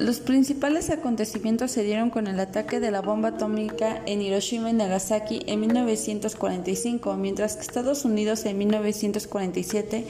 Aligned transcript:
Los 0.00 0.18
principales 0.18 0.90
acontecimientos 0.90 1.70
se 1.70 1.84
dieron 1.84 2.10
con 2.10 2.26
el 2.26 2.40
ataque 2.40 2.80
de 2.80 2.90
la 2.90 3.00
bomba 3.00 3.28
atómica 3.28 4.02
en 4.06 4.22
Hiroshima 4.22 4.70
y 4.70 4.72
Nagasaki 4.72 5.42
en 5.46 5.60
1945, 5.60 7.14
mientras 7.14 7.54
que 7.54 7.62
Estados 7.62 8.04
Unidos 8.04 8.44
en 8.44 8.58
1947 8.58 10.04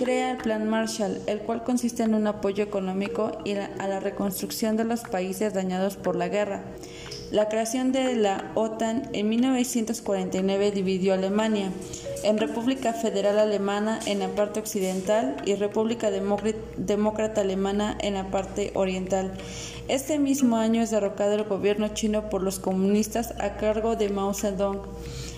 crea 0.00 0.32
el 0.32 0.38
Plan 0.38 0.68
Marshall, 0.68 1.20
el 1.26 1.40
cual 1.40 1.62
consiste 1.62 2.02
en 2.02 2.14
un 2.14 2.26
apoyo 2.26 2.64
económico 2.64 3.30
a 3.78 3.86
la 3.86 4.00
reconstrucción 4.00 4.76
de 4.76 4.84
los 4.84 5.02
países 5.02 5.54
dañados 5.54 5.96
por 5.96 6.16
la 6.16 6.28
guerra. 6.28 6.64
La 7.30 7.48
creación 7.48 7.92
de 7.92 8.16
la 8.16 8.50
OTAN 8.56 9.08
en 9.12 9.28
1949 9.28 10.72
dividió 10.72 11.14
Alemania 11.14 11.70
en 12.24 12.38
República 12.38 12.92
Federal 12.92 13.38
Alemana 13.38 14.00
en 14.06 14.18
la 14.18 14.28
parte 14.34 14.58
occidental 14.58 15.36
y 15.46 15.54
República 15.54 16.10
Demócrata 16.10 17.40
Alemana 17.40 17.96
en 18.00 18.14
la 18.14 18.32
parte 18.32 18.72
oriental. 18.74 19.32
Este 19.86 20.18
mismo 20.18 20.56
año 20.56 20.82
es 20.82 20.90
derrocado 20.90 21.34
el 21.34 21.44
gobierno 21.44 21.94
chino 21.94 22.30
por 22.30 22.42
los 22.42 22.58
comunistas 22.58 23.32
a 23.38 23.56
cargo 23.56 23.94
de 23.94 24.08
Mao 24.08 24.34
Zedong. 24.34 24.80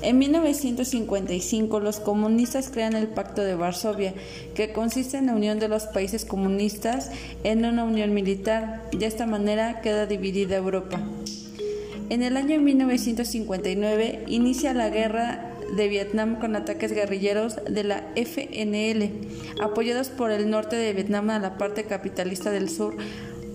En 0.00 0.18
1955 0.18 1.80
los 1.80 2.00
comunistas 2.00 2.70
crean 2.70 2.96
el 2.96 3.08
Pacto 3.08 3.42
de 3.42 3.56
Varsovia, 3.56 4.14
que 4.54 4.72
consiste 4.72 5.18
en 5.18 5.26
la 5.26 5.34
unión 5.34 5.58
de 5.58 5.68
los 5.68 5.84
países 5.84 6.24
comunistas 6.24 7.10
en 7.42 7.66
una 7.66 7.84
unión 7.84 8.14
militar. 8.14 8.88
De 8.90 9.04
esta 9.04 9.26
manera 9.26 9.82
queda 9.82 10.06
dividida 10.06 10.56
Europa. 10.56 10.98
En 12.14 12.22
el 12.22 12.36
año 12.36 12.60
1959 12.60 14.26
inicia 14.28 14.72
la 14.72 14.88
guerra 14.88 15.50
de 15.76 15.88
Vietnam 15.88 16.38
con 16.38 16.54
ataques 16.54 16.92
guerrilleros 16.92 17.56
de 17.68 17.82
la 17.82 18.04
FNL, 18.14 19.10
apoyados 19.60 20.10
por 20.10 20.30
el 20.30 20.48
norte 20.48 20.76
de 20.76 20.92
Vietnam 20.92 21.30
a 21.30 21.40
la 21.40 21.58
parte 21.58 21.82
capitalista 21.86 22.52
del 22.52 22.70
sur. 22.70 22.96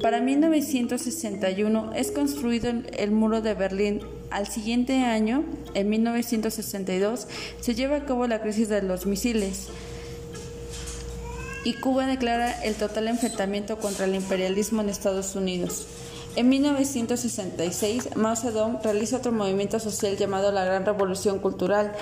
Para 0.00 0.22
1961 0.22 1.92
es 1.96 2.10
construido 2.10 2.72
el 2.96 3.10
muro 3.10 3.42
de 3.42 3.52
Berlín. 3.52 4.00
Al 4.30 4.46
siguiente 4.46 5.04
año, 5.04 5.44
en 5.74 5.90
1962, 5.90 7.28
se 7.60 7.74
lleva 7.74 7.96
a 7.96 8.04
cabo 8.06 8.26
la 8.26 8.40
crisis 8.40 8.70
de 8.70 8.80
los 8.80 9.04
misiles 9.04 9.68
y 11.62 11.74
Cuba 11.74 12.06
declara 12.06 12.52
el 12.62 12.74
total 12.74 13.08
enfrentamiento 13.08 13.76
contra 13.76 14.06
el 14.06 14.14
imperialismo 14.14 14.80
en 14.80 14.88
Estados 14.88 15.36
Unidos. 15.36 15.88
En 16.36 16.50
1966, 16.50 18.14
Mao 18.14 18.36
Zedong 18.36 18.82
realiza 18.82 19.16
otro 19.16 19.32
movimiento 19.32 19.80
social 19.80 20.18
llamado 20.18 20.52
la 20.52 20.66
Gran 20.66 20.84
Revolución 20.84 21.38
Cultural. 21.38 21.94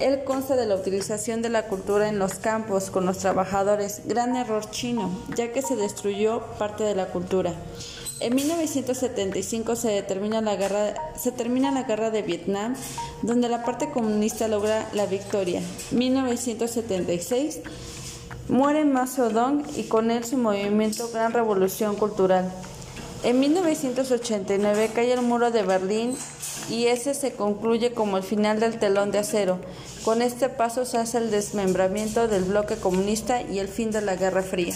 Él 0.00 0.24
consta 0.24 0.56
de 0.56 0.64
la 0.64 0.74
utilización 0.74 1.42
de 1.42 1.50
la 1.50 1.66
cultura 1.66 2.08
en 2.08 2.18
los 2.18 2.36
campos 2.36 2.90
con 2.90 3.04
los 3.04 3.18
trabajadores, 3.18 4.00
gran 4.06 4.36
error 4.36 4.70
chino, 4.70 5.10
ya 5.36 5.52
que 5.52 5.60
se 5.60 5.76
destruyó 5.76 6.40
parte 6.58 6.82
de 6.82 6.94
la 6.94 7.08
cultura. 7.08 7.52
En 8.20 8.34
1975 8.36 9.76
se, 9.76 9.90
determina 9.90 10.40
la 10.40 10.56
guerra, 10.56 10.94
se 11.14 11.30
termina 11.30 11.70
la 11.70 11.82
guerra 11.82 12.10
de 12.10 12.22
Vietnam, 12.22 12.74
donde 13.20 13.50
la 13.50 13.64
parte 13.64 13.90
comunista 13.90 14.48
logra 14.48 14.88
la 14.94 15.04
victoria. 15.04 15.60
1976 15.90 17.60
muere 18.48 18.86
Mao 18.86 19.06
Zedong 19.06 19.62
y 19.76 19.82
con 19.84 20.10
él 20.10 20.24
su 20.24 20.38
movimiento 20.38 21.10
Gran 21.12 21.34
Revolución 21.34 21.96
Cultural. 21.96 22.50
En 23.24 23.40
1989 23.40 24.90
cae 24.94 25.12
el 25.12 25.22
muro 25.22 25.50
de 25.50 25.64
Berlín 25.64 26.16
y 26.70 26.86
ese 26.86 27.14
se 27.14 27.32
concluye 27.32 27.92
como 27.92 28.16
el 28.16 28.22
final 28.22 28.60
del 28.60 28.78
telón 28.78 29.10
de 29.10 29.18
acero. 29.18 29.58
Con 30.04 30.22
este 30.22 30.48
paso 30.48 30.84
se 30.84 30.98
hace 30.98 31.18
el 31.18 31.30
desmembramiento 31.30 32.28
del 32.28 32.44
bloque 32.44 32.76
comunista 32.76 33.42
y 33.42 33.58
el 33.58 33.68
fin 33.68 33.90
de 33.90 34.02
la 34.02 34.14
Guerra 34.14 34.42
Fría. 34.42 34.74